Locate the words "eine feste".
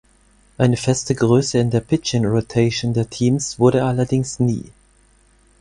0.57-1.13